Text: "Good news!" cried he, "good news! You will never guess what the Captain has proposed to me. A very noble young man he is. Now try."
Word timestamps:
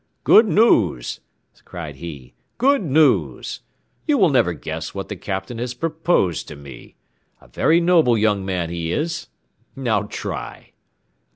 "Good 0.23 0.47
news!" 0.47 1.19
cried 1.63 1.97
he, 1.97 2.33
"good 2.57 2.81
news! 2.81 3.59
You 4.07 4.17
will 4.17 4.31
never 4.31 4.53
guess 4.53 4.95
what 4.95 5.09
the 5.09 5.15
Captain 5.15 5.59
has 5.59 5.75
proposed 5.75 6.47
to 6.47 6.55
me. 6.55 6.95
A 7.39 7.47
very 7.47 7.79
noble 7.79 8.17
young 8.17 8.43
man 8.43 8.71
he 8.71 8.91
is. 8.91 9.27
Now 9.75 10.01
try." 10.09 10.71